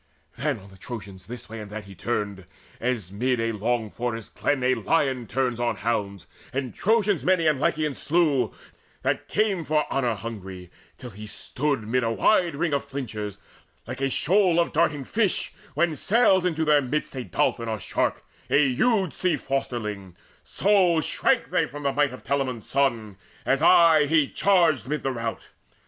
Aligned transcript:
Then 0.35 0.57
on 0.57 0.69
the 0.71 0.79
Trojans 0.79 1.27
this 1.27 1.47
way 1.47 1.59
and 1.59 1.69
that 1.69 1.85
he 1.85 1.93
turned, 1.93 2.45
As 2.79 3.11
mid 3.11 3.39
long 3.61 3.91
forest 3.91 4.33
glens 4.33 4.63
a 4.63 4.73
lion 4.73 5.27
turns 5.27 5.59
On 5.59 5.75
hounds, 5.75 6.25
and 6.51 6.73
Trojans 6.73 7.23
many 7.23 7.45
and 7.45 7.59
Lycians 7.59 7.99
slew 7.99 8.51
That 9.03 9.27
came 9.27 9.63
for 9.63 9.85
honour 9.93 10.15
hungry, 10.15 10.71
till 10.97 11.11
he 11.11 11.27
stood 11.27 11.87
Mid 11.87 12.03
a 12.03 12.09
wide 12.11 12.55
ring 12.55 12.73
of 12.73 12.83
flinchers; 12.83 13.37
like 13.85 14.01
a 14.01 14.09
shoal 14.09 14.59
Of 14.59 14.73
darting 14.73 15.03
fish 15.03 15.53
when 15.75 15.95
sails 15.95 16.45
into 16.45 16.65
their 16.65 16.81
midst 16.81 17.13
Dolphin 17.29 17.69
or 17.69 17.79
shark, 17.79 18.25
a 18.49 18.69
huge 18.73 19.13
sea 19.13 19.35
fosterling; 19.37 20.15
So 20.43 20.99
shrank 21.01 21.51
they 21.51 21.67
from 21.67 21.83
the 21.83 21.93
might 21.93 22.11
of 22.11 22.23
Telamon's 22.23 22.67
son, 22.67 23.17
As 23.45 23.61
aye 23.61 24.07
he 24.07 24.27
charged 24.29 24.87
amidst 24.87 25.03
the 25.03 25.11
rout. 25.11 25.49